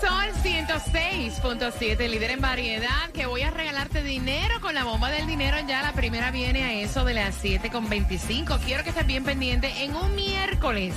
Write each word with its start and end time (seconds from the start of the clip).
Sol 0.00 0.30
106.7, 0.42 2.08
líder 2.08 2.30
en 2.30 2.40
variedad, 2.40 3.10
que 3.12 3.26
voy 3.26 3.42
a 3.42 3.50
regalarte 3.50 4.02
dinero 4.02 4.60
con 4.60 4.74
la 4.74 4.84
bomba 4.84 5.10
del 5.10 5.26
dinero. 5.26 5.58
Ya 5.68 5.82
la 5.82 5.92
primera 5.92 6.30
viene 6.30 6.64
a 6.64 6.72
eso 6.72 7.04
de 7.04 7.12
las 7.14 7.42
7.25. 7.44 8.58
Quiero 8.64 8.82
que 8.82 8.90
estés 8.90 9.06
bien 9.06 9.24
pendiente 9.24 9.84
en 9.84 9.94
un 9.94 10.14
miércoles, 10.14 10.94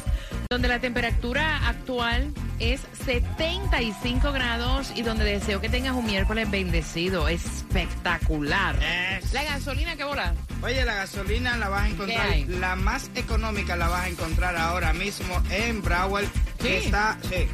donde 0.50 0.68
la 0.70 0.80
temperatura 0.80 1.68
actual 1.68 2.34
es 2.60 2.82
75 3.06 4.32
grados 4.32 4.94
y 4.96 5.02
donde 5.02 5.26
deseo 5.26 5.60
que 5.60 5.68
tengas 5.68 5.96
un 5.96 6.06
miércoles 6.06 6.50
bendecido, 6.50 7.28
espectacular. 7.28 8.78
Yes. 8.80 9.34
La 9.34 9.44
gasolina, 9.44 9.96
¿qué 9.98 10.06
bola? 10.06 10.34
Oye, 10.62 10.86
la 10.86 10.94
gasolina 10.94 11.58
la 11.58 11.68
vas 11.68 11.82
a 11.84 11.90
encontrar, 11.90 12.38
la 12.48 12.76
más 12.78 13.12
económica 13.16 13.76
la 13.76 13.90
vas 13.90 14.06
a 14.06 14.10
encontrar 14.10 14.56
ahora 14.56 14.94
mismo 14.94 15.42
en 15.50 15.82
Broward, 15.82 16.26
que 16.58 16.80
Sí. 16.80 16.86
está, 16.86 17.18
sí, 17.24 17.48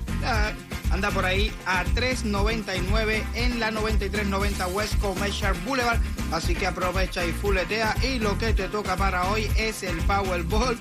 anda 0.92 1.12
por 1.12 1.26
ahí 1.26 1.52
a 1.66 1.84
3.99 1.86 3.24
en 3.36 3.60
la 3.60 3.72
9390 3.72 4.68
West 4.68 5.00
Commercial 5.00 5.54
Boulevard, 5.66 6.00
así 6.31 6.56
que 6.56 6.68
aprovecha 6.68 7.26
y 7.26 7.31
fuletea 7.31 7.96
y 8.04 8.20
lo 8.20 8.38
que 8.38 8.54
te 8.54 8.68
toca 8.68 8.96
para 8.96 9.30
hoy 9.30 9.50
es 9.58 9.84
el 9.84 9.98
Powerball 10.00 10.78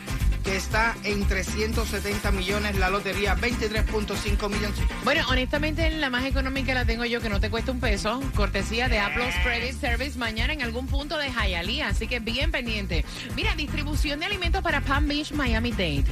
que 0.48 0.56
está 0.56 0.97
en 1.05 1.27
370 1.27 2.31
millones, 2.31 2.77
la 2.77 2.89
lotería 2.89 3.37
23.5 3.37 4.48
millones. 4.48 4.78
Bueno, 5.05 5.27
honestamente 5.28 5.91
la 5.91 6.09
más 6.09 6.25
económica 6.25 6.72
la 6.72 6.87
tengo 6.87 7.05
yo 7.05 7.20
que 7.20 7.28
no 7.28 7.39
te 7.39 7.50
cuesta 7.50 7.72
un 7.72 7.81
peso, 7.81 8.22
cortesía 8.34 8.89
de 8.89 8.98
Apple's 8.98 9.34
Credit 9.43 9.78
Service 9.78 10.19
mañana 10.19 10.53
en 10.55 10.62
algún 10.62 10.87
punto 10.87 11.19
de 11.19 11.31
Hialeah, 11.31 11.89
así 11.89 12.06
que 12.06 12.20
bien 12.20 12.50
pendiente. 12.50 13.05
Mira, 13.37 13.55
distribución 13.56 14.20
de 14.20 14.27
alimentos 14.27 14.62
para 14.62 14.81
Palm 14.81 15.06
Beach, 15.06 15.33
Miami 15.33 15.72
Dade. 15.72 16.05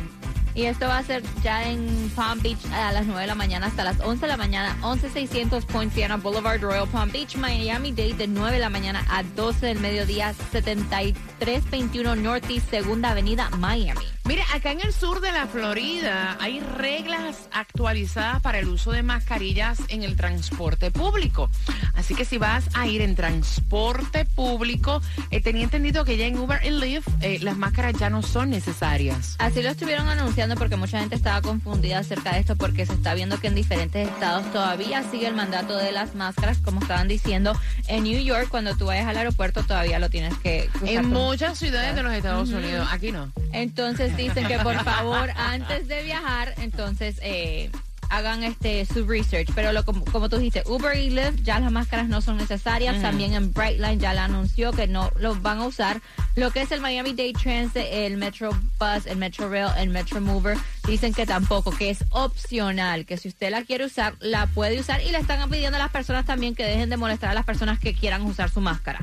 Y 0.56 0.64
esto 0.64 0.86
va 0.86 0.98
a 0.98 1.02
ser 1.02 1.22
ya 1.44 1.68
en 1.68 2.10
Palm 2.16 2.40
Beach 2.40 2.64
a 2.72 2.90
las 2.90 3.04
9 3.04 3.20
de 3.20 3.26
la 3.26 3.34
mañana 3.34 3.66
hasta 3.66 3.84
las 3.84 4.00
11 4.00 4.22
de 4.22 4.26
la 4.26 4.38
mañana, 4.38 4.74
11600 4.80 5.66
Point 5.66 5.92
Siena 5.92 6.16
Boulevard, 6.16 6.62
Royal 6.62 6.88
Palm 6.88 7.12
Beach, 7.12 7.36
Miami 7.36 7.92
Dade 7.92 8.14
de 8.14 8.26
9 8.26 8.54
de 8.54 8.60
la 8.60 8.70
mañana 8.70 9.04
a 9.10 9.22
12 9.22 9.66
del 9.66 9.80
mediodía, 9.80 10.32
7321 10.52 12.16
Northeast, 12.16 12.70
Segunda 12.70 13.10
Avenida, 13.10 13.50
Miami. 13.50 14.15
Mira, 14.26 14.44
acá 14.52 14.72
en 14.72 14.80
el 14.80 14.92
sur 14.92 15.20
de 15.20 15.30
la 15.30 15.46
Florida 15.46 16.36
hay 16.40 16.58
reglas 16.58 17.48
actualizadas 17.52 18.42
para 18.42 18.58
el 18.58 18.66
uso 18.66 18.90
de 18.90 19.04
mascarillas 19.04 19.78
en 19.86 20.02
el 20.02 20.16
transporte 20.16 20.90
público. 20.90 21.48
Así 21.94 22.16
que 22.16 22.24
si 22.24 22.36
vas 22.36 22.68
a 22.74 22.88
ir 22.88 23.02
en 23.02 23.14
transporte 23.14 24.24
público, 24.24 25.00
eh, 25.30 25.40
tenía 25.40 25.62
entendido 25.62 26.04
que 26.04 26.16
ya 26.16 26.26
en 26.26 26.38
Uber 26.38 26.60
y 26.64 26.70
Lyft 26.70 27.06
eh, 27.20 27.38
las 27.40 27.56
máscaras 27.56 27.94
ya 28.00 28.10
no 28.10 28.20
son 28.22 28.50
necesarias. 28.50 29.36
Así 29.38 29.62
lo 29.62 29.68
estuvieron 29.68 30.08
anunciando 30.08 30.56
porque 30.56 30.74
mucha 30.74 30.98
gente 30.98 31.14
estaba 31.14 31.40
confundida 31.40 32.00
acerca 32.00 32.32
de 32.32 32.40
esto 32.40 32.56
porque 32.56 32.84
se 32.84 32.94
está 32.94 33.14
viendo 33.14 33.38
que 33.38 33.46
en 33.46 33.54
diferentes 33.54 34.08
estados 34.08 34.50
todavía 34.50 35.04
sigue 35.08 35.28
el 35.28 35.34
mandato 35.34 35.76
de 35.76 35.92
las 35.92 36.16
máscaras, 36.16 36.58
como 36.58 36.80
estaban 36.80 37.06
diciendo. 37.06 37.52
En 37.86 38.02
New 38.02 38.20
York, 38.20 38.48
cuando 38.50 38.76
tú 38.76 38.86
vayas 38.86 39.06
al 39.06 39.18
aeropuerto, 39.18 39.62
todavía 39.62 40.00
lo 40.00 40.10
tienes 40.10 40.34
que 40.38 40.68
usar 40.74 40.88
En 40.88 41.10
muchas 41.10 41.56
ciudades 41.60 41.94
de 41.94 42.02
los 42.02 42.12
Estados 42.12 42.50
Unidos, 42.50 42.88
aquí 42.90 43.12
no. 43.12 43.30
Entonces 43.52 44.15
dicen 44.16 44.46
que 44.46 44.58
por 44.58 44.82
favor, 44.82 45.30
antes 45.36 45.88
de 45.88 46.02
viajar, 46.02 46.54
entonces 46.58 47.18
eh, 47.22 47.70
hagan 48.10 48.42
este 48.42 48.84
su 48.86 49.06
research. 49.06 49.48
Pero 49.54 49.72
lo, 49.72 49.84
como, 49.84 50.04
como 50.04 50.28
tú 50.28 50.36
dijiste, 50.36 50.62
Uber 50.66 50.96
y 50.96 51.10
Lyft 51.10 51.42
ya 51.42 51.58
las 51.58 51.70
máscaras 51.72 52.08
no 52.08 52.20
son 52.20 52.36
necesarias. 52.36 52.94
Ujú. 52.94 53.02
También 53.02 53.34
en 53.34 53.52
Brightline 53.52 53.98
ya 53.98 54.14
la 54.14 54.24
anunció 54.24 54.72
que 54.72 54.86
no 54.86 55.10
los 55.18 55.42
van 55.42 55.58
a 55.58 55.66
usar. 55.66 56.00
Lo 56.34 56.50
que 56.50 56.62
es 56.62 56.72
el 56.72 56.80
Miami 56.80 57.12
Dade 57.12 57.32
Transit, 57.32 57.86
el 57.90 58.16
Metro 58.16 58.50
Bus, 58.50 59.06
el 59.06 59.16
Metro 59.16 59.48
Rail, 59.48 59.70
el 59.78 59.88
Metro 59.88 60.20
Mover, 60.20 60.58
dicen 60.86 61.14
que 61.14 61.26
tampoco, 61.26 61.70
que 61.70 61.90
es 61.90 62.04
opcional, 62.10 63.06
que 63.06 63.16
si 63.16 63.28
usted 63.28 63.50
la 63.50 63.62
quiere 63.62 63.86
usar, 63.86 64.14
la 64.20 64.46
puede 64.46 64.78
usar. 64.78 65.02
Y 65.02 65.10
le 65.10 65.18
están 65.18 65.48
pidiendo 65.50 65.76
a 65.76 65.78
las 65.78 65.90
personas 65.90 66.24
también 66.24 66.54
que 66.54 66.64
dejen 66.64 66.90
de 66.90 66.96
molestar 66.96 67.30
a 67.30 67.34
las 67.34 67.44
personas 67.44 67.78
que 67.78 67.94
quieran 67.94 68.22
usar 68.22 68.50
su 68.50 68.60
máscara. 68.60 69.00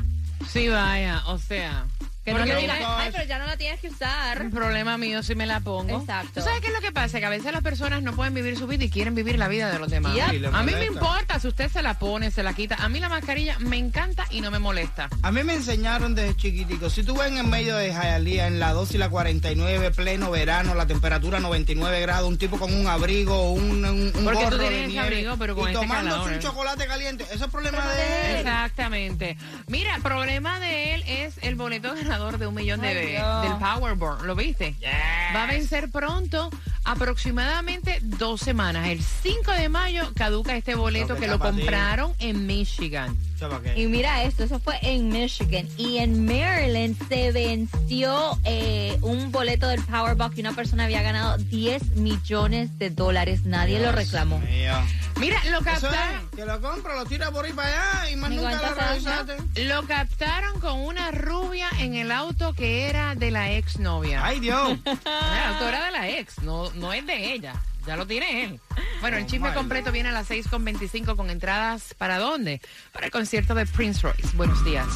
Sí, 0.48 0.68
vaya, 0.68 1.24
o 1.28 1.38
sea. 1.38 1.86
Que 2.24 2.34
no 2.34 2.46
le 2.46 2.54
ay, 2.54 3.10
pero 3.12 3.26
ya 3.26 3.38
no 3.38 3.46
la 3.46 3.58
tienes 3.58 3.82
que 3.82 3.90
usar. 3.90 4.42
un 4.42 4.52
problema 4.52 4.98
mío 4.98 5.22
si 5.24 5.36
me 5.36 5.46
la 5.46 5.60
pongo. 5.60 6.00
Exacto. 6.00 6.32
¿Tú 6.36 6.42
sabes 6.42 6.62
qué 6.62 6.68
es 6.68 6.74
lo 6.74 6.80
que 6.80 6.92
pasa? 6.94 7.20
Que 7.20 7.26
a 7.26 7.30
veces 7.30 7.52
las 7.52 7.62
personas 7.62 8.02
no 8.02 8.14
pueden 8.14 8.34
vivir 8.34 8.58
su 8.58 8.66
vida 8.66 8.86
y 8.86 8.90
quieren 8.90 9.14
vivir 9.14 9.38
la 9.38 9.50
vida 9.50 9.70
de 9.70 9.78
los 9.80 9.90
demás. 9.90 10.16
Yep. 10.16 10.30
Sí, 10.30 10.40
le 10.40 10.48
A 10.48 10.64
mí 10.64 10.72
me 10.74 10.86
importa 10.86 11.40
si 11.40 11.50
usted 11.50 11.70
se 11.70 11.82
la 11.82 12.00
pone, 12.00 12.32
se 12.32 12.42
la 12.42 12.54
quita. 12.54 12.76
A 12.76 12.88
mí 12.88 13.02
la 13.02 13.10
mascarilla 13.10 13.60
me 13.60 13.78
encanta 13.78 14.26
y 14.30 14.40
no 14.40 14.52
me 14.52 14.60
molesta. 14.60 15.10
A 15.22 15.32
mí 15.32 15.44
me 15.44 15.54
enseñaron 15.54 16.16
desde 16.16 16.36
chiquitico, 16.38 16.90
si 16.90 17.04
tú 17.04 17.16
ves 17.18 17.28
en 17.28 17.40
el 17.40 17.48
medio 17.48 17.76
de 17.76 17.90
Hialeah, 17.92 18.48
en 18.48 18.60
la 18.60 18.72
2 18.72 18.96
y 18.96 18.98
la 18.98 19.10
49, 19.10 19.92
pleno 19.92 20.32
verano, 20.32 20.76
la 20.76 20.86
temperatura 20.88 21.40
99 21.42 22.00
grados, 22.02 22.30
un 22.30 22.38
tipo 22.38 22.58
con 22.58 22.74
un 22.74 22.88
abrigo, 22.88 23.52
un, 23.52 23.84
un, 23.84 24.12
un 24.16 24.24
Porque 24.24 24.46
tú 24.46 24.58
tienes 24.58 24.70
de 24.70 24.80
ese 24.80 24.88
nieve, 24.88 25.08
abrigo, 25.08 25.38
pero 25.38 25.56
con 25.56 25.70
y 25.70 25.74
este 25.74 25.88
calor. 25.88 26.32
un 26.32 26.40
chocolate 26.40 26.88
caliente, 26.88 27.26
eso 27.34 27.46
es 27.46 27.52
problema 27.52 27.86
de 27.94 28.32
él. 28.32 28.38
Exactamente. 28.38 29.38
Mira, 29.68 29.96
el 29.96 30.02
problema 30.02 30.60
de 30.60 30.96
él 30.96 31.04
es 31.08 31.38
el 31.42 31.56
boleto 31.56 31.94
ganador 32.14 32.38
de 32.38 32.46
un 32.46 32.54
millón 32.54 32.82
de 32.82 32.94
del 32.94 33.58
Powerball. 33.60 34.26
¿Lo 34.28 34.36
viste? 34.36 34.76
Va 35.36 35.46
a 35.46 35.48
vencer 35.48 35.90
pronto, 35.90 36.52
aproximadamente 36.84 38.00
dos 38.04 38.40
semanas. 38.40 38.88
El 38.88 39.02
5 39.02 39.52
de 39.54 39.70
mayo 39.70 40.12
caduca 40.16 40.56
este 40.56 40.76
boleto 40.76 41.16
que 41.16 41.22
que 41.22 41.28
lo 41.28 41.40
compraron 41.40 42.14
en 42.20 42.46
Michigan. 42.46 43.18
Y 43.76 43.88
mira 43.88 44.24
esto, 44.24 44.44
eso 44.44 44.60
fue 44.60 44.78
en 44.82 45.10
Michigan. 45.10 45.68
Y 45.78 45.98
en 45.98 46.26
Maryland 46.26 46.96
se 47.10 47.32
venció 47.32 48.38
eh, 48.46 48.98
un 49.02 49.32
boleto 49.32 49.68
del 49.68 49.82
Powerball 49.84 50.34
que 50.34 50.42
una 50.42 50.54
persona 50.54 50.86
había 50.86 51.02
ganado 51.02 51.38
10 51.38 51.98
millones 51.98 52.78
de 52.80 52.90
dólares. 52.90 53.46
Nadie 53.46 53.80
lo 53.80 53.92
reclamó. 53.92 54.40
mío. 54.40 54.74
Mira, 55.18 55.38
lo 55.52 55.62
captaron. 55.62 56.26
es, 56.32 56.36
que 56.36 56.46
lo 56.46 56.60
compra, 56.62 56.96
lo 56.96 57.06
tira 57.06 57.32
por 57.32 57.46
ahí 57.46 57.54
para 57.54 57.68
allá 57.68 58.12
y 58.12 58.16
más 58.16 58.32
nunca 58.32 58.62
lo 58.62 58.76
revisaste. 58.76 59.66
Lo 59.66 59.84
captaron 59.84 60.60
con 60.60 60.80
una 60.80 61.12
rubia 61.12 61.70
en 61.80 61.96
el 61.96 62.12
auto 62.12 62.54
que 62.54 62.90
era 62.90 63.16
de 63.16 63.32
la 63.32 63.52
exnovia. 63.52 64.26
Ay, 64.26 64.40
Dios. 64.40 64.78
El 64.86 65.54
auto 65.54 65.68
era 65.68 65.86
de 65.86 65.92
la 65.92 66.10
ex, 66.10 66.42
no, 66.42 66.72
no 66.72 66.94
es 66.94 67.06
de 67.06 67.34
ella. 67.34 67.54
Ya 67.86 67.98
lo 67.98 68.08
tiene 68.08 68.46
él. 68.46 68.60
Bueno, 69.04 69.18
el 69.18 69.26
Oh, 69.26 69.28
chisme 69.28 69.54
completo 69.54 69.92
viene 69.92 70.08
a 70.08 70.12
las 70.14 70.30
6.25 70.30 71.18
con 71.18 71.30
entradas. 71.30 71.94
¿Para 71.98 72.20
dónde? 72.20 72.62
Para 72.94 73.08
el 73.08 73.12
concierto 73.12 73.54
de 73.54 73.66
Prince 73.66 74.00
Royce. 74.02 74.30
Buenos 74.38 74.64
días. 74.64 74.88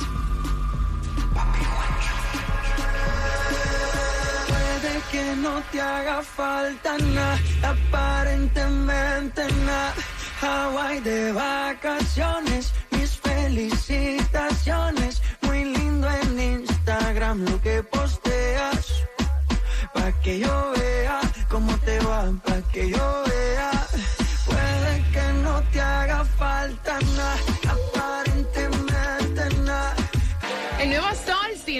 Puede 4.47 5.01
que 5.11 5.35
no 5.41 5.61
te 5.73 5.81
haga 5.81 6.21
falta 6.23 6.97
nada, 6.97 7.37
aparentemente 7.63 9.45
nada. 9.65 9.93
Hawaii 10.41 11.01
de 11.01 11.33
vacaciones, 11.33 12.71
mis 12.91 13.11
felicitaciones. 13.17 15.21
Muy 15.41 15.65
lindo 15.65 16.07
en 16.09 16.39
Instagram 16.61 17.43
lo 17.43 17.61
que 17.61 17.83
posteas. 17.83 19.03
Pa' 19.93 20.13
que 20.21 20.39
yo 20.39 20.71
vea 20.77 21.19
cómo 21.49 21.77
te 21.79 21.99
va, 21.99 22.31
pa' 22.45 22.61
que 22.71 22.89
yo 22.89 23.23
vea. 23.27 23.86
Falta 26.25 26.99
nada, 27.15 27.77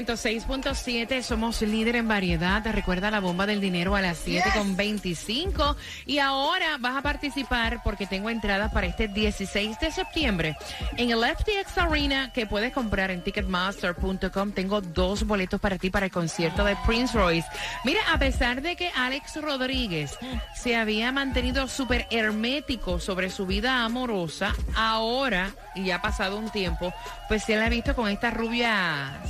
106.7, 0.06 1.24
somos 1.24 1.60
líder 1.64 1.96
en 1.96 2.08
variedad. 2.08 2.62
Te 2.62 2.72
recuerda 2.72 3.10
la 3.10 3.20
bomba 3.20 3.48
del 3.48 3.60
dinero 3.60 3.96
a 3.96 4.02
las 4.02 4.28
7.25. 4.28 5.76
Y 6.06 6.20
ahora 6.20 6.78
vas 6.80 6.98
a 6.98 7.02
participar 7.02 7.82
porque 7.84 8.06
tengo 8.06 8.30
entradas 8.30 8.72
para 8.72 8.86
este 8.86 9.08
16 9.08 9.80
de 9.80 9.92
septiembre 9.92 10.56
en 10.98 11.10
el 11.10 11.24
FTX 11.24 11.80
Arena 11.80 12.32
que 12.32 12.46
puedes 12.46 12.74
comprar 12.74 13.10
en 13.10 13.24
ticketmaster.com. 13.24 14.52
Tengo 14.52 14.82
dos 14.82 15.26
boletos 15.26 15.60
para 15.60 15.80
ti 15.80 15.90
para 15.90 16.06
el 16.06 16.12
concierto 16.12 16.64
de 16.64 16.76
Prince 16.86 17.18
Royce. 17.18 17.48
Mira, 17.84 18.02
a 18.14 18.20
pesar 18.20 18.62
de 18.62 18.76
que 18.76 18.92
Alex 18.96 19.42
Rodríguez 19.42 20.16
se 20.54 20.76
había 20.76 21.12
mantenido 21.12 21.68
súper 21.68 22.06
hermético 22.12 23.00
sobre 23.00 23.32
su 23.32 23.48
vida 23.48 23.84
amorosa, 23.84 24.54
ahora, 24.76 25.50
y 25.74 25.86
ya 25.86 25.96
ha 25.96 26.02
pasado 26.04 26.38
un 26.38 26.52
tiempo, 26.52 26.94
pues 27.28 27.44
se 27.44 27.56
la 27.56 27.66
ha 27.66 27.70
visto 27.70 27.96
con 27.96 28.08
esta 28.10 28.30
rubia 28.30 29.22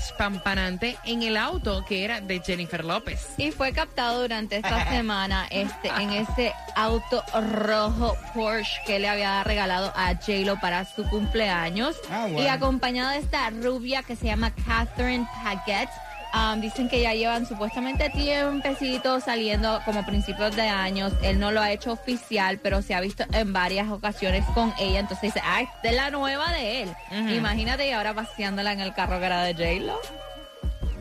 en 0.58 1.24
el 1.24 1.38
auto 1.38 1.86
que 1.86 2.04
era 2.04 2.20
de 2.20 2.42
Jennifer 2.44 2.84
López. 2.84 3.28
Y 3.38 3.52
fue 3.52 3.74
captado 3.74 4.22
durante 4.22 4.58
esta 4.58 4.90
semana 4.90 5.48
este, 5.52 5.90
en 5.90 6.12
ese 6.12 6.54
auto 6.76 7.24
rojo 7.52 8.18
Porsche 8.34 8.82
que 8.86 9.00
le 9.00 9.08
había 9.08 9.44
regalado 9.44 9.94
a 9.96 10.16
J-Lo 10.16 10.60
para 10.60 10.86
su 10.86 11.04
cumpleaños. 11.06 11.96
Ah, 12.10 12.28
bueno. 12.30 12.42
Y 12.42 12.48
acompañado 12.48 13.12
de 13.12 13.20
esta 13.20 13.50
rubia 13.52 14.04
que 14.04 14.16
se 14.16 14.26
llama 14.26 14.52
Catherine 14.66 15.28
Paget. 15.44 15.90
Um, 16.34 16.60
dicen 16.60 16.90
que 16.90 17.02
ya 17.02 17.14
llevan 17.14 17.46
supuestamente 17.46 18.10
tiempecito 18.10 19.22
saliendo 19.22 19.80
como 19.86 20.06
principios 20.06 20.56
de 20.56 20.64
años. 20.64 21.14
Él 21.24 21.40
no 21.40 21.52
lo 21.52 21.62
ha 21.62 21.72
hecho 21.72 21.94
oficial, 21.94 22.60
pero 22.60 22.82
se 22.82 22.94
ha 22.94 23.00
visto 23.00 23.24
en 23.32 23.54
varias 23.54 23.90
ocasiones 23.90 24.44
con 24.54 24.74
ella. 24.78 25.00
Entonces 25.00 25.34
dice, 25.34 25.42
ah, 25.46 25.62
esta 25.62 25.90
es 25.90 25.96
la 25.96 26.10
nueva 26.10 26.52
de 26.52 26.84
él. 26.84 26.96
Ujú. 27.12 27.30
Imagínate 27.30 27.88
y 27.88 27.92
ahora 27.92 28.14
paseándola 28.14 28.74
en 28.74 28.82
el 28.82 28.94
carro 28.94 29.20
que 29.20 29.26
era 29.26 29.44
de 29.44 29.54
J-Lo. 29.54 30.27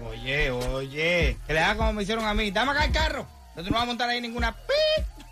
Oye, 0.08 0.50
oye, 0.50 1.36
que 1.46 1.52
le 1.52 1.60
haga 1.60 1.76
como 1.76 1.92
me 1.92 2.02
hicieron 2.02 2.24
a 2.26 2.34
mí. 2.34 2.50
Dame 2.50 2.72
acá 2.72 2.84
el 2.84 2.92
carro. 2.92 3.26
No 3.54 3.62
te 3.62 3.70
no 3.70 3.74
vas 3.74 3.82
a 3.84 3.86
montar 3.86 4.08
ahí 4.08 4.20
ninguna 4.20 4.52
pi. 4.52 4.72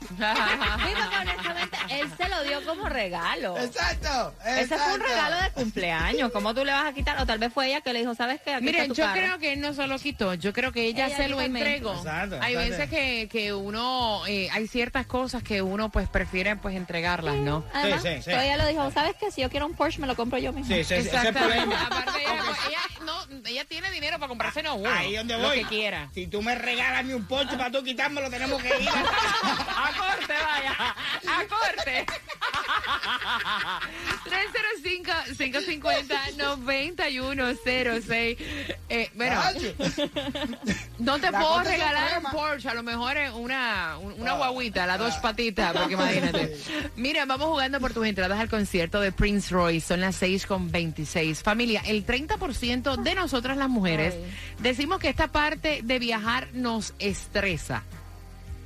Sí, 0.06 0.14
porque 0.20 1.16
honestamente 1.18 1.76
él 1.90 2.08
se 2.16 2.28
lo 2.28 2.42
dio 2.44 2.64
como 2.66 2.88
regalo. 2.90 3.56
Exacto. 3.58 4.34
Ese 4.46 4.76
fue 4.78 4.94
un 4.94 5.00
regalo 5.00 5.36
de 5.42 5.50
cumpleaños. 5.52 6.30
¿Cómo 6.30 6.54
tú 6.54 6.62
le 6.64 6.72
vas 6.72 6.84
a 6.86 6.92
quitar? 6.92 7.18
O 7.20 7.26
tal 7.26 7.38
vez 7.38 7.52
fue 7.52 7.68
ella 7.68 7.80
que 7.80 7.92
le 7.94 8.00
dijo, 8.00 8.14
¿sabes 8.14 8.40
qué? 8.44 8.54
Aquí 8.54 8.64
Miren, 8.66 8.82
está 8.82 8.94
tu 8.94 9.00
yo 9.00 9.04
carro. 9.06 9.18
creo 9.20 9.38
que 9.38 9.52
él 9.54 9.60
no 9.62 9.72
se 9.72 9.86
lo 9.86 9.98
quitó, 9.98 10.34
yo 10.34 10.52
creo 10.52 10.72
que 10.72 10.84
ella, 10.84 11.06
Ella 11.06 11.16
se 11.16 11.28
lo 11.28 11.40
entregó. 11.40 11.94
Exacto, 11.94 12.36
hay 12.42 12.54
exacto. 12.54 12.70
veces 12.70 12.90
que, 12.90 13.28
que 13.30 13.54
uno, 13.54 14.26
eh, 14.26 14.48
hay 14.52 14.68
ciertas 14.68 15.06
cosas 15.06 15.42
que 15.42 15.62
uno 15.62 15.90
pues 15.90 16.06
prefiere 16.08 16.54
pues 16.56 16.76
entregarlas, 16.76 17.36
¿no? 17.36 17.64
Además, 17.72 18.02
Sí, 18.02 18.08
sí, 18.08 18.22
sí. 18.24 18.30
pues 18.30 18.42
ella 18.42 18.56
lo 18.58 18.66
dijo, 18.66 18.90
¿sabes 18.90 19.14
qué? 19.18 19.30
Si 19.30 19.40
yo 19.40 19.48
quiero 19.50 19.66
un 19.66 19.74
Porsche, 19.74 20.00
me 20.00 20.06
lo 20.06 20.16
compro 20.16 20.38
yo 20.38 20.52
mismo. 20.52 20.74
Sí, 20.74 20.84
sí. 20.84 20.94
Aparte, 21.08 21.38
ella, 21.54 21.62
ella, 21.64 22.78
no, 23.04 23.26
ella 23.46 23.64
tiene 23.64 23.90
dinero 23.90 24.18
para 24.18 24.28
comprarse 24.28 24.62
no 24.62 24.74
uno. 24.76 24.90
Ahí 24.92 25.14
donde 25.16 25.36
Lo 25.38 25.48
voy. 25.48 25.60
que 25.60 25.66
quiera. 25.66 26.10
Si 26.14 26.26
tú 26.26 26.42
me 26.42 26.54
regalas 26.54 27.00
a 27.00 27.02
mí 27.02 27.12
un 27.12 27.26
poncho 27.26 27.56
para 27.56 27.70
tú 27.70 27.82
quitármelo, 27.84 28.28
tenemos 28.30 28.60
que 28.62 28.68
ir. 28.68 28.88
A 28.88 29.92
corte, 29.96 30.32
vaya. 30.32 30.94
A 31.28 31.44
corte. 31.46 32.06
305-550-9106. 37.04 38.36
Eh, 38.88 39.10
bueno, 39.14 39.40
no 40.98 41.19
te 41.19 41.31
La 41.31 41.38
puedo 41.40 41.60
regalar 41.62 42.19
un. 42.25 42.31
Porsche. 42.32 42.69
A 42.69 42.75
lo 42.75 42.82
mejor 42.82 43.16
es 43.16 43.31
una, 43.32 43.96
un- 43.98 44.20
una 44.20 44.32
Ah. 44.32 44.36
guaguita, 44.48 44.86
las 44.86 44.98
dos 44.98 45.14
patitas, 45.16 45.72
porque 45.72 45.94
imagínate. 45.94 46.56
Mira, 46.96 47.25
vamos 47.26 47.48
jugando 47.48 47.81
por 47.81 47.92
tus 47.92 48.06
entradas 48.06 48.38
al 48.40 48.48
concierto 48.48 49.00
de 49.00 49.12
Prince 49.12 49.52
Royce. 49.54 49.86
Son 49.88 50.00
las 50.00 50.16
6 50.16 50.46
con 50.46 50.70
26. 50.70 51.42
Familia, 51.42 51.82
el 51.86 52.04
30% 52.06 52.96
de 52.96 53.14
nosotras 53.14 53.56
las 53.56 53.69
mujeres 53.69 54.14
decimos 54.58 54.98
que 54.98 55.08
esta 55.08 55.28
parte 55.28 55.81
de 55.82 55.98
viajar 55.98 56.48
nos 56.52 56.94
estresa. 56.98 57.82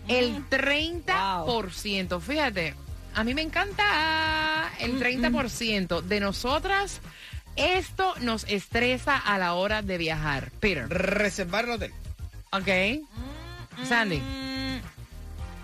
El 0.06 0.42
30%, 0.48 2.20
fíjate, 2.20 2.74
a 3.18 3.24
mí 3.24 3.34
me 3.34 3.42
encanta 3.42 4.70
el 4.78 5.00
30% 5.00 6.02
de 6.02 6.20
nosotras. 6.20 7.00
Esto 7.56 8.14
nos 8.20 8.44
estresa 8.44 9.16
a 9.16 9.38
la 9.38 9.54
hora 9.54 9.82
de 9.82 9.98
viajar. 9.98 10.52
Peter, 10.60 10.88
Reservar 10.88 11.64
el 11.64 11.70
hotel. 11.72 11.92
¿ok? 12.52 12.68
Sandy, 13.88 14.18
Mm, 14.18 14.80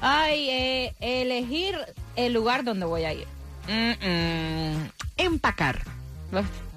Ay, 0.00 0.50
eh, 0.50 0.94
elegir 0.98 1.78
el 2.16 2.32
lugar 2.32 2.64
donde 2.64 2.86
voy 2.86 3.04
a 3.04 3.12
ir. 3.12 3.26
Mm, 3.68 4.04
mm. 4.04 4.90
empacar. 5.18 5.82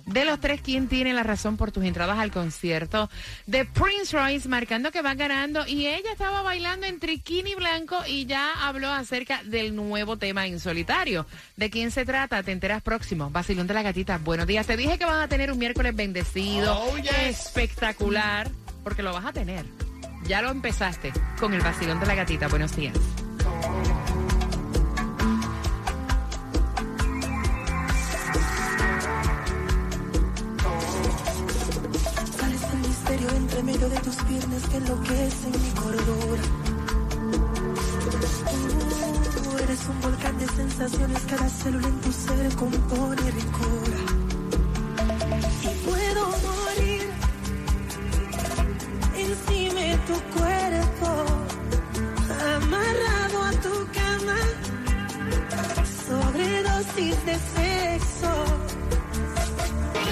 De 0.07 0.23
los 0.23 0.39
tres, 0.39 0.61
¿quién 0.61 0.87
tiene 0.87 1.11
la 1.13 1.23
razón 1.23 1.57
por 1.57 1.71
tus 1.73 1.83
entradas 1.83 2.17
al 2.17 2.31
concierto 2.31 3.09
de 3.45 3.65
Prince 3.65 4.17
Royce, 4.17 4.47
marcando 4.47 4.89
que 4.89 5.01
va 5.01 5.15
ganando? 5.15 5.67
Y 5.67 5.85
ella 5.85 6.11
estaba 6.13 6.41
bailando 6.41 6.85
en 6.87 6.99
triquini 6.99 7.55
blanco 7.55 7.97
y 8.07 8.25
ya 8.25 8.53
habló 8.67 8.89
acerca 8.89 9.43
del 9.43 9.75
nuevo 9.75 10.15
tema 10.17 10.47
en 10.47 10.61
solitario. 10.61 11.25
¿De 11.57 11.69
quién 11.69 11.91
se 11.91 12.05
trata? 12.05 12.41
Te 12.41 12.53
enteras 12.53 12.81
próximo. 12.81 13.29
Vacilón 13.29 13.67
de 13.67 13.73
la 13.73 13.81
gatita. 13.83 14.17
Buenos 14.17 14.47
días. 14.47 14.65
Te 14.65 14.77
dije 14.77 14.97
que 14.97 15.03
vas 15.05 15.25
a 15.25 15.27
tener 15.27 15.51
un 15.51 15.57
miércoles 15.59 15.93
bendecido, 15.93 16.79
Oh, 16.79 16.97
yes. 16.97 17.11
espectacular, 17.47 18.49
porque 18.85 19.03
lo 19.03 19.11
vas 19.13 19.25
a 19.25 19.33
tener. 19.33 19.65
Ya 20.25 20.41
lo 20.41 20.51
empezaste 20.51 21.11
con 21.39 21.53
el 21.53 21.59
vacilón 21.61 21.99
de 21.99 22.05
la 22.05 22.15
gatita. 22.15 22.47
Buenos 22.47 22.75
días. 22.77 22.95
Que 34.63 34.77
enloquecen 34.77 35.51
mi 35.51 35.71
cordura. 35.71 36.41
Tú 39.43 39.57
eres 39.63 39.87
un 39.87 40.01
volcán 40.01 40.37
de 40.39 40.47
sensaciones, 40.47 41.21
cada 41.29 41.49
célula 41.49 41.87
en 41.87 42.01
tu 42.01 42.11
ser 42.11 42.55
compone 42.55 43.31
ricura. 43.31 43.99
Y 45.61 45.67
puedo 45.87 46.21
morir 46.47 47.09
encima 49.15 49.79
de 49.81 49.97
tu 50.07 50.13
cuerpo, 50.37 51.09
amarrado 52.55 53.43
a 53.43 53.51
tu 53.65 53.87
cama, 53.99 54.39
sobredosis 56.07 57.25
de 57.25 57.35
sexo. 57.55 58.31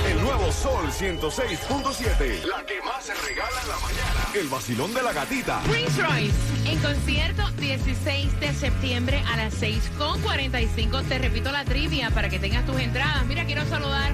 El 0.08 0.22
nuevo 0.22 0.52
Sol 0.52 0.86
106.7. 0.92 2.44
La 2.46 2.64
que 2.66 2.82
más 2.84 3.04
se 3.04 3.14
regala 3.14 3.62
en 3.62 3.70
la 3.70 3.78
mañana. 3.80 4.05
El 4.36 4.48
vacilón 4.50 4.94
de 4.94 5.02
la 5.02 5.14
gatita. 5.14 5.62
Prince 5.62 6.02
Royce 6.02 6.36
en 6.66 6.78
concierto 6.80 7.50
16 7.52 8.38
de 8.42 8.54
septiembre 8.54 9.24
a 9.32 9.38
las 9.38 9.62
6.45. 9.62 11.08
Te 11.08 11.20
repito 11.20 11.54
la 11.54 11.64
trivia 11.64 12.12
para 12.12 12.28
que 12.28 12.38
tengas 12.38 12.66
tus 12.66 12.78
entradas. 12.82 13.26
Mira, 13.28 13.46
quiero 13.46 13.66
saludar 13.70 14.12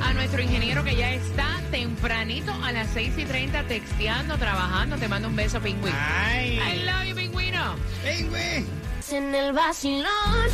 a 0.00 0.12
nuestro 0.12 0.40
ingeniero 0.42 0.84
que 0.84 0.94
ya 0.94 1.12
está 1.12 1.60
tempranito 1.72 2.52
a 2.62 2.70
las 2.70 2.86
6 2.94 3.14
y 3.18 3.24
30 3.24 3.64
texteando, 3.64 4.38
trabajando. 4.38 4.96
Te 4.96 5.08
mando 5.08 5.26
un 5.26 5.34
beso, 5.34 5.60
pingüino. 5.60 5.96
I 5.96 6.60
Ay. 6.60 6.84
love 6.84 7.06
you, 7.08 7.16
pingüino. 7.16 7.74
Pingüe. 8.04 8.64
En 9.10 9.34
el 9.34 9.52
vacilón 9.52 10.50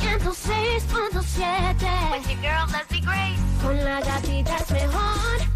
106.7 0.00 2.10
With 2.10 2.26
your 2.28 2.40
girl 2.42 2.66
Leslie 2.72 3.00
Grace 3.00 3.38
Con 3.62 3.76
la 3.84 4.00
gatita 4.00 4.56
es 4.56 4.70
mejor 4.72 5.55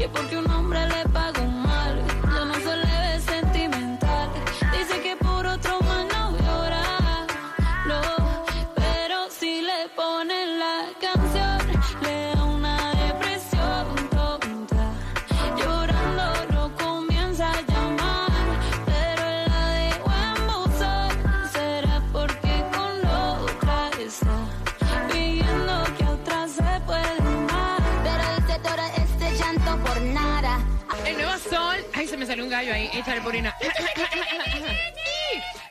Que 0.00 0.06
un 0.06 0.49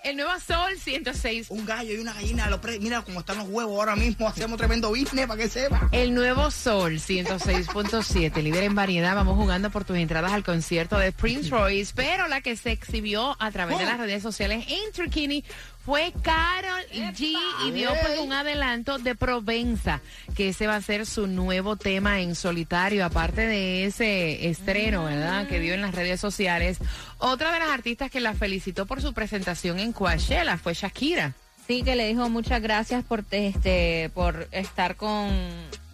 El 0.04 0.16
nuevo 0.16 0.32
Sol 0.40 0.78
106. 0.80 1.48
Un 1.50 1.66
gallo 1.66 1.94
y 1.94 1.98
una 1.98 2.14
gallina, 2.14 2.50
lo 2.50 2.60
pre- 2.62 2.80
mira 2.80 3.02
cómo 3.02 3.20
están 3.20 3.38
los 3.38 3.48
huevos 3.50 3.78
ahora 3.78 3.96
mismo, 3.96 4.28
hacemos 4.28 4.58
tremendo 4.58 4.90
business 4.90 5.28
para 5.28 5.42
que 5.42 5.50
sepa. 5.50 5.90
El 5.92 6.14
nuevo 6.16 6.50
Sol 6.50 6.94
106.7, 6.94 8.42
líder 8.42 8.64
en 8.64 8.76
variedad. 8.76 9.14
Vamos 9.16 9.36
jugando 9.38 9.70
por 9.70 9.84
tus 9.84 9.98
entradas 9.98 10.32
al 10.32 10.44
concierto 10.44 10.98
de 10.98 11.12
Prince 11.12 11.50
Royce, 11.50 11.94
pero 11.96 12.28
la 12.28 12.42
que 12.42 12.56
se 12.56 12.72
exhibió 12.72 13.36
a 13.40 13.52
través 13.52 13.78
de 13.78 13.86
las 13.86 13.98
redes 13.98 14.24
sociales 14.24 14.66
en 14.70 14.92
Turkini 14.94 15.44
fue 15.90 16.14
Carol 16.22 16.84
G 16.94 17.36
y 17.66 17.72
dio 17.72 17.90
pues 18.00 18.20
un 18.20 18.32
adelanto 18.32 19.00
de 19.00 19.16
Provenza, 19.16 20.02
que 20.36 20.50
ese 20.50 20.68
va 20.68 20.76
a 20.76 20.82
ser 20.84 21.08
su 21.08 21.26
nuevo 21.26 21.78
tema 21.78 22.20
en 22.20 22.36
solitario, 22.36 23.04
aparte 23.04 23.48
de 23.48 23.86
ese 23.86 24.50
estreno, 24.50 25.06
¿verdad? 25.06 25.48
Que 25.48 25.60
dio 25.60 25.74
en 25.74 25.82
las 25.82 25.96
redes 25.96 26.20
sociales. 26.20 26.78
Otra 27.18 27.52
de 27.52 27.58
las 27.58 27.70
artistas 27.70 28.12
que 28.12 28.20
la 28.20 28.36
felicitó 28.36 28.86
por 28.86 29.02
su 29.02 29.16
presentación 29.16 29.80
en 29.80 29.92
Coachella 29.92 30.60
fue 30.60 30.76
Shakira. 30.76 31.34
Sí, 31.66 31.82
que 31.82 31.96
le 31.96 32.08
dijo 32.08 32.30
muchas 32.30 32.62
gracias 32.62 33.04
por 33.04 33.26
este 33.32 34.12
por 34.14 34.48
estar 34.52 34.96
con, 34.96 35.32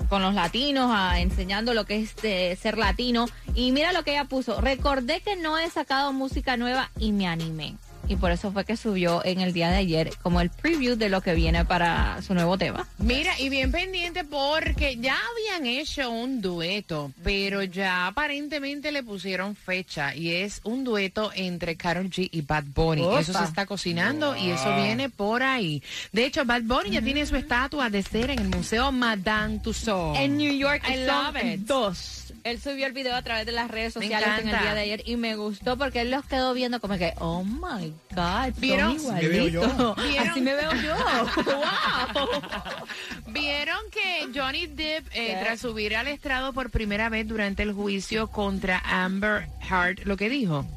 con 0.10 0.22
los 0.22 0.34
latinos, 0.34 0.92
a, 0.94 1.22
enseñando 1.22 1.74
lo 1.74 1.86
que 1.86 2.02
es 2.02 2.10
este, 2.10 2.54
ser 2.58 2.78
latino. 2.78 3.28
Y 3.54 3.72
mira 3.72 3.94
lo 3.94 4.04
que 4.04 4.12
ella 4.12 4.26
puso. 4.26 4.60
Recordé 4.60 5.22
que 5.22 5.38
no 5.38 5.58
he 5.58 5.70
sacado 5.70 6.12
música 6.12 6.58
nueva 6.58 6.92
y 7.00 7.14
me 7.14 7.28
animé. 7.28 7.78
Y 8.08 8.16
por 8.18 8.32
eso 8.32 8.52
fue 8.52 8.66
que 8.66 8.78
subió 8.78 9.24
en 9.26 9.42
el 9.42 9.54
día 9.54 9.70
de 9.70 9.78
ayer 9.78 10.12
como 10.22 10.42
el 10.42 10.50
preview 10.50 10.96
de 10.96 11.10
lo 11.10 11.22
que 11.22 11.34
viene 11.34 11.66
para 11.66 12.22
su 12.22 12.34
nuevo 12.34 12.58
tema. 12.58 12.88
Mira, 12.98 13.40
y 13.40 13.50
bien 13.50 13.72
pendiente 13.72 14.24
porque 14.24 14.98
ya 14.98 15.18
habían 15.32 15.66
hecho 15.66 16.10
un 16.12 16.42
dueto, 16.42 17.12
pero 17.24 17.64
ya 17.64 18.08
aparentemente 18.08 18.92
le 18.92 19.04
pusieron 19.04 19.56
fecha 19.56 20.16
y 20.16 20.32
es 20.32 20.62
un 20.64 20.84
dueto 20.84 21.32
entre 21.36 21.76
Karol 21.76 22.10
G 22.10 22.30
y 22.32 22.42
Bad 22.42 22.66
Bunny. 22.76 23.02
Opa. 23.04 23.20
Eso 23.20 23.34
se 23.34 23.44
está 23.44 23.66
cocinando 23.66 24.36
y 24.36 24.52
eso 24.52 24.76
viene 24.76 25.10
por 25.10 25.44
ahí. 25.44 25.82
De 26.12 26.26
hecho, 26.26 26.46
Bad 26.46 26.64
Bunny 26.64 26.92
ya 26.92 27.02
tiene 27.02 27.26
su 27.26 27.36
estatua 27.36 27.90
de 27.90 28.04
cera 28.04 28.34
en 28.34 28.40
el 28.40 28.50
Museo 28.50 28.92
Madame 28.92 29.60
Tussauds. 29.60 30.20
En 30.20 30.38
New 30.38 30.54
York 30.54 30.84
I 30.88 31.06
love 31.06 31.36
it. 31.44 31.62
dos. 31.62 32.25
Él 32.46 32.62
subió 32.62 32.86
el 32.86 32.94
video 32.94 33.16
a 33.16 33.24
través 33.24 33.48
de 33.48 33.52
las 33.52 33.72
redes 33.72 33.94
sociales 33.94 34.30
en 34.40 34.50
el 34.50 34.60
día 34.62 34.76
de 34.76 34.82
ayer 34.82 35.02
y 35.04 35.18
me 35.18 35.36
gustó 35.36 35.80
porque 35.80 36.02
él 36.02 36.12
los 36.12 36.26
quedó 36.26 36.54
viendo 36.54 36.80
como 36.80 36.96
que, 36.96 37.16
oh 37.18 37.44
my 37.44 37.92
God, 38.12 38.54
¿Vieron? 38.58 39.00
son 39.00 39.16
Así 39.16 39.24
me 39.26 39.30
veo 39.30 39.48
yo. 39.48 39.64
igualitos. 39.64 39.96
¿Vieron? 40.08 40.30
Así 40.30 40.42
me 40.42 40.54
veo 40.54 40.72
yo. 40.76 40.96
wow. 41.44 43.34
Vieron 43.34 43.80
que 43.92 44.28
Johnny 44.40 44.68
Depp, 44.68 45.08
eh, 45.14 45.38
tras 45.42 45.60
subir 45.60 45.96
al 45.96 46.08
estrado 46.08 46.54
por 46.54 46.70
primera 46.70 47.10
vez 47.10 47.28
durante 47.28 47.64
el 47.64 47.74
juicio 47.74 48.28
contra 48.28 48.78
Amber 48.86 49.48
Heard, 49.68 50.06
lo 50.06 50.16
que 50.16 50.30
dijo. 50.30 50.68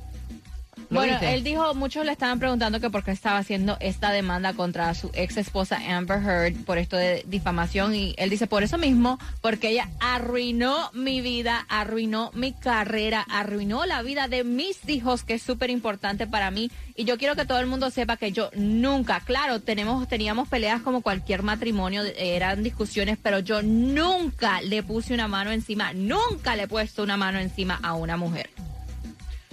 ¿Lo 0.90 1.00
Bueno, 1.00 1.12
viste? 1.12 1.34
él 1.34 1.44
dijo, 1.44 1.74
muchos 1.74 2.04
le 2.04 2.12
estaban 2.12 2.38
preguntando 2.38 2.80
que 2.80 2.90
por 2.90 3.04
qué 3.04 3.10
estaba 3.10 3.38
haciendo 3.38 3.76
esta 3.80 4.10
demanda 4.10 4.54
contra 4.54 4.94
su 4.94 5.10
ex 5.14 5.36
esposa 5.36 5.78
Amber 5.88 6.22
Heard 6.22 6.64
por 6.64 6.78
esto 6.78 6.96
de 6.96 7.24
difamación 7.26 7.94
y 7.94 8.14
él 8.18 8.30
dice 8.30 8.46
por 8.46 8.62
eso 8.62 8.78
mismo, 8.78 9.18
porque 9.40 9.70
ella 9.70 9.88
arruinó 10.00 10.90
mi 10.92 11.20
vida, 11.20 11.66
arruinó 11.68 12.30
mi 12.34 12.52
carrera, 12.52 13.24
arruinó 13.28 13.86
la 13.86 14.02
vida 14.02 14.28
de 14.28 14.44
mis 14.44 14.88
hijos, 14.88 15.24
que 15.24 15.34
es 15.34 15.42
súper 15.42 15.70
importante 15.70 16.26
para 16.26 16.50
mí 16.50 16.70
y 16.94 17.04
yo 17.04 17.18
quiero 17.18 17.36
que 17.36 17.44
todo 17.44 17.60
el 17.60 17.66
mundo 17.66 17.90
sepa 17.90 18.16
que 18.16 18.32
yo 18.32 18.50
nunca, 18.54 19.20
claro, 19.20 19.60
tenemos 19.60 20.08
teníamos 20.08 20.48
peleas 20.48 20.82
como 20.82 21.00
cualquier 21.00 21.42
matrimonio, 21.42 22.02
eran 22.16 22.62
discusiones, 22.62 23.18
pero 23.22 23.38
yo 23.38 23.62
nunca 23.62 24.60
le 24.62 24.82
puse 24.82 25.14
una 25.14 25.28
mano 25.28 25.52
encima, 25.52 25.92
nunca 25.92 26.56
le 26.56 26.64
he 26.64 26.68
puesto 26.68 27.02
una 27.02 27.16
mano 27.16 27.38
encima 27.38 27.78
a 27.82 27.94
una 27.94 28.16
mujer. 28.16 28.50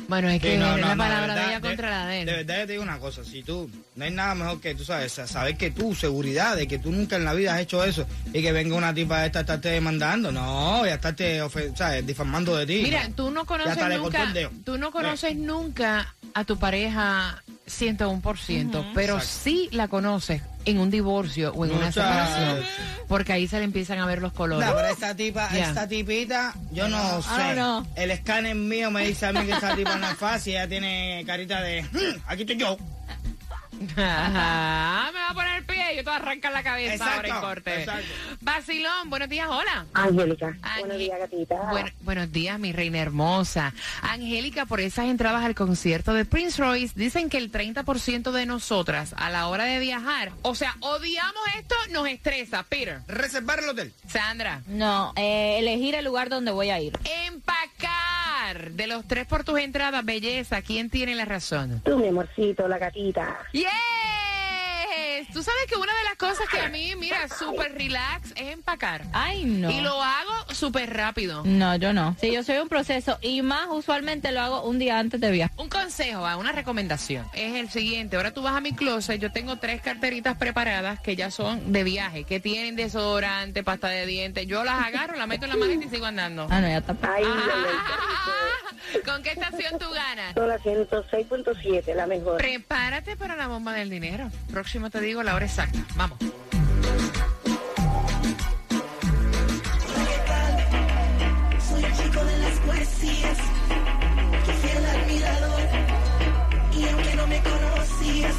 Bueno, 0.07 0.29
es 0.29 0.41
que 0.41 0.51
Sí, 0.53 0.57
no, 0.57 0.71
no, 0.71 0.77
la 0.77 0.95
no, 0.95 1.03
palabra 1.03 1.27
verdad, 1.33 1.35
de 1.47 1.49
ella 1.51 1.61
contra 1.61 1.89
la 1.89 2.05
de 2.07 2.19
él. 2.21 2.25
De 2.27 2.31
verdad 2.33 2.55
que 2.61 2.65
te 2.67 2.71
digo 2.73 2.83
una 2.83 2.99
cosa, 2.99 3.23
si 3.23 3.41
tú, 3.43 3.69
no 3.95 4.05
hay 4.05 4.11
nada 4.11 4.35
mejor 4.35 4.61
que 4.61 4.75
tú 4.75 4.83
sabes, 4.85 5.11
sa- 5.13 5.25
saber 5.27 5.57
que 5.57 5.71
tú, 5.71 5.95
seguridad 5.95 6.55
de 6.55 6.67
que 6.67 6.77
tú 6.79 6.91
nunca 6.91 7.15
en 7.15 7.25
la 7.25 7.33
vida 7.33 7.55
has 7.55 7.61
hecho 7.61 7.83
eso 7.83 8.05
y 8.33 8.41
que 8.41 8.51
venga 8.51 8.75
una 8.75 8.93
tipa 8.93 9.21
de 9.21 9.25
esta 9.27 9.39
a 9.39 9.41
estarte 9.41 9.69
demandando, 9.69 10.31
no, 10.31 10.85
ya 10.85 10.95
estarte 10.95 11.41
sabes, 11.75 12.05
difamando 12.05 12.55
de 12.55 12.65
ti. 12.67 12.81
Mira, 12.83 13.07
¿no? 13.07 13.15
tú 13.15 13.31
no 13.31 13.45
conoces 13.45 13.77
nunca, 13.99 14.33
tú 14.63 14.77
no 14.77 14.91
conoces 14.91 15.35
nunca 15.35 16.13
a 16.33 16.43
tu 16.43 16.57
pareja 16.57 17.41
101%, 17.67 18.91
pero 18.93 19.15
Exacto. 19.15 19.39
sí 19.43 19.69
la 19.71 19.87
conoces 19.87 20.41
en 20.65 20.79
un 20.79 20.89
divorcio 20.89 21.51
o 21.53 21.65
en 21.65 21.71
una 21.73 21.91
separación, 21.91 22.59
porque 23.07 23.33
ahí 23.33 23.47
se 23.47 23.57
le 23.59 23.65
empiezan 23.65 23.99
a 23.99 24.05
ver 24.05 24.21
los 24.21 24.33
colores. 24.33 24.67
No, 24.67 24.75
pero 24.75 24.87
esta 24.87 25.15
tipa, 25.15 25.47
esta 25.55 25.87
tipita, 25.87 26.53
yo 26.71 26.89
no 26.89 27.21
sé. 27.21 27.27
Ah, 27.31 27.53
no. 27.55 27.87
El 27.95 28.11
escáner 28.11 28.55
mío 28.55 28.89
me 28.91 29.05
dice 29.07 29.27
a 29.27 29.31
mí 29.33 29.45
que 29.45 29.51
esta 29.53 29.75
tipa 29.75 29.95
no 29.97 30.09
es 30.09 30.17
fácil, 30.17 30.53
ella 30.53 30.67
tiene 30.67 31.23
carita 31.25 31.61
de, 31.61 31.83
"Hmm, 31.83 32.19
aquí 32.27 32.41
estoy 32.41 32.57
yo. 32.57 32.77
Ajá, 33.97 35.11
me 35.11 35.19
va 35.19 35.29
a 35.29 35.33
poner 35.33 35.54
yo 35.93 35.97
te 35.97 36.03
voy 36.03 36.13
a 36.13 36.15
arrancar 36.17 36.51
la 36.51 36.63
cabeza 36.63 36.93
Exacto, 36.93 37.15
ahora 37.15 37.27
en 37.29 37.41
corte. 37.41 37.79
exacto. 37.79 38.07
Basilón, 38.41 39.09
buenos 39.09 39.29
días, 39.29 39.47
hola. 39.49 39.85
Angélica, 39.93 40.57
buenos 40.79 40.97
días, 40.97 41.19
gatita. 41.19 41.55
Buen- 41.71 41.93
buenos 42.01 42.31
días, 42.31 42.59
mi 42.59 42.71
reina 42.71 42.99
hermosa. 42.99 43.73
Angélica, 44.01 44.65
por 44.65 44.79
esas 44.79 45.05
entradas 45.05 45.43
al 45.43 45.55
concierto 45.55 46.13
de 46.13 46.25
Prince 46.25 46.61
Royce, 46.61 46.93
dicen 46.95 47.29
que 47.29 47.37
el 47.37 47.51
30% 47.51 48.31
de 48.31 48.45
nosotras 48.45 49.13
a 49.17 49.29
la 49.29 49.47
hora 49.47 49.65
de 49.65 49.79
viajar, 49.79 50.31
o 50.41 50.55
sea, 50.55 50.75
odiamos 50.79 51.43
esto, 51.57 51.75
nos 51.91 52.07
estresa. 52.07 52.63
Peter, 52.63 52.99
Reservar 53.07 53.59
el 53.59 53.69
hotel. 53.69 53.93
Sandra, 54.07 54.61
No, 54.67 55.13
eh, 55.15 55.57
elegir 55.59 55.95
el 55.95 56.05
lugar 56.05 56.29
donde 56.29 56.51
voy 56.51 56.69
a 56.69 56.79
ir. 56.79 56.97
empacar. 57.27 58.71
De 58.71 58.87
los 58.87 59.05
tres 59.07 59.25
por 59.25 59.43
tus 59.43 59.59
entradas, 59.59 60.03
belleza, 60.05 60.61
¿quién 60.61 60.89
tiene 60.89 61.15
la 61.15 61.25
razón? 61.25 61.81
Tú, 61.83 61.97
mi 61.97 62.07
amorcito, 62.09 62.67
la 62.67 62.77
gatita. 62.77 63.37
¡Yes! 65.25 65.33
Tú 65.33 65.43
sabes 65.43 65.65
que 65.67 65.75
una 65.75 65.93
de 65.93 66.03
las 66.05 66.15
cosas 66.15 66.47
que 66.49 66.59
a 66.59 66.69
mí, 66.69 66.93
mira, 66.97 67.27
súper 67.27 67.73
relax 67.73 68.31
es 68.35 68.53
empacar. 68.53 69.03
Ay, 69.13 69.45
no. 69.45 69.69
Y 69.71 69.81
lo 69.81 70.01
hago 70.01 70.53
súper 70.53 70.93
rápido. 70.95 71.43
No, 71.45 71.75
yo 71.75 71.93
no. 71.93 72.15
Sí, 72.19 72.31
yo 72.31 72.43
soy 72.43 72.57
un 72.57 72.69
proceso 72.69 73.17
y 73.21 73.41
más 73.41 73.67
usualmente 73.69 74.31
lo 74.31 74.41
hago 74.41 74.61
un 74.63 74.79
día 74.79 74.99
antes 74.99 75.19
de 75.19 75.31
viajar. 75.31 75.55
Un 75.59 75.69
consejo, 75.69 76.25
ah, 76.25 76.37
una 76.37 76.51
recomendación 76.51 77.25
es 77.33 77.55
el 77.55 77.69
siguiente. 77.69 78.15
Ahora 78.15 78.33
tú 78.33 78.41
vas 78.41 78.55
a 78.55 78.61
mi 78.61 78.73
closet, 78.73 79.19
yo 79.19 79.31
tengo 79.31 79.57
tres 79.57 79.81
carteritas 79.81 80.37
preparadas 80.37 80.99
que 80.99 81.15
ya 81.15 81.31
son 81.31 81.71
de 81.71 81.83
viaje, 81.83 82.23
que 82.23 82.39
tienen 82.39 82.75
desodorante, 82.75 83.63
pasta 83.63 83.87
de 83.89 84.05
dientes. 84.05 84.47
Yo 84.47 84.63
las 84.63 84.83
agarro, 84.85 85.15
las 85.17 85.27
meto 85.27 85.45
en 85.45 85.51
la 85.51 85.57
maleta 85.57 85.85
y 85.85 85.89
sigo 85.89 86.05
andando. 86.05 86.47
Ah, 86.49 86.61
no, 86.61 86.67
ya 86.67 86.77
está. 86.77 86.95
Ay, 87.03 87.23
Ah, 87.25 89.01
¿Con 89.05 89.23
qué 89.23 89.31
estación 89.31 89.77
tú 89.79 89.85
ganas? 89.91 90.33
Son 90.33 90.47
la 90.47 90.57
106.7, 90.59 91.93
la 91.95 92.07
mejor. 92.07 92.37
Prepárate 92.37 93.15
para 93.17 93.35
la 93.35 93.47
bomba 93.47 93.73
del 93.73 93.89
dinero. 93.89 94.29
Próximo 94.51 94.89
te 94.89 95.01
digo 95.01 95.14
la 95.23 95.35
hora 95.35 95.45
exacta. 95.45 95.79
Vamos. 95.95 96.17
Admirador. 104.85 105.61
Y 106.73 106.87
aunque 106.87 107.15
no 107.15 107.27
me 107.27 107.41
conocías, 107.41 108.35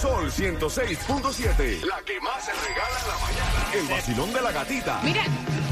Sol 0.00 0.30
106.7. 0.30 1.84
La 1.84 2.00
que 2.06 2.18
más 2.20 2.42
se 2.42 2.52
regala 2.52 3.00
en 3.02 3.08
la 3.08 3.18
mañana. 3.18 3.70
El 3.74 3.86
vacilón 3.86 4.32
de 4.32 4.40
la 4.40 4.50
gatita. 4.50 4.98
Mira, 5.04 5.22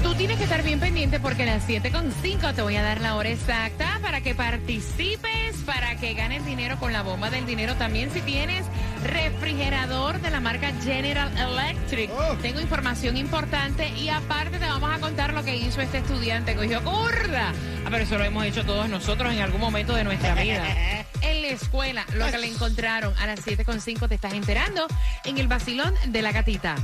tú 0.02 0.14
tienes 0.16 0.36
que 0.36 0.44
estar 0.44 0.62
bien 0.62 0.78
pendiente 0.78 1.18
porque 1.18 1.44
a 1.44 1.46
las 1.46 1.66
7.5 1.66 2.54
te 2.54 2.60
voy 2.60 2.76
a 2.76 2.82
dar 2.82 3.00
la 3.00 3.16
hora 3.16 3.30
exacta 3.30 3.98
para 4.02 4.20
que 4.20 4.34
participes, 4.34 5.56
para 5.64 5.96
que 5.96 6.12
ganes 6.12 6.44
dinero 6.44 6.78
con 6.78 6.92
la 6.92 7.00
bomba 7.00 7.30
del 7.30 7.46
dinero. 7.46 7.74
También 7.76 8.10
si 8.12 8.20
tienes 8.20 8.66
refrigerador 9.02 10.20
de 10.20 10.28
la 10.28 10.40
marca 10.40 10.72
General 10.82 11.32
Electric. 11.34 12.10
Oh. 12.10 12.34
Tengo 12.42 12.60
información 12.60 13.16
importante 13.16 13.88
y 13.88 14.10
aparte 14.10 14.58
te 14.58 14.66
vamos 14.66 14.90
a 14.94 15.00
contar 15.00 15.32
lo 15.32 15.42
que 15.42 15.56
hizo 15.56 15.80
este 15.80 15.98
estudiante. 15.98 16.54
Cogió 16.54 16.84
curda. 16.84 17.54
Ah, 17.86 17.88
pero 17.90 18.04
eso 18.04 18.18
lo 18.18 18.24
hemos 18.24 18.44
hecho 18.44 18.62
todos 18.66 18.90
nosotros 18.90 19.32
en 19.32 19.40
algún 19.40 19.62
momento 19.62 19.94
de 19.94 20.04
nuestra 20.04 20.34
vida. 20.34 20.66
En 21.22 21.42
la 21.42 21.48
escuela, 21.48 22.06
lo 22.14 22.30
que 22.30 22.38
le 22.38 22.46
encontraron 22.46 23.14
a 23.18 23.26
las 23.26 23.44
7.5 23.46 24.08
te 24.08 24.14
estás 24.14 24.32
enterando 24.32 24.86
en 25.24 25.38
el 25.38 25.48
vacilón 25.48 25.94
de 26.06 26.22
la 26.22 26.32
gatita. 26.32 26.76